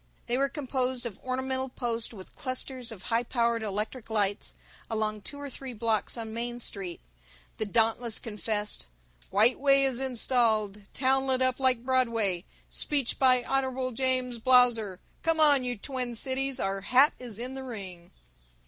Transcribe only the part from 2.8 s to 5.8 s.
of high powered electric lights along two or three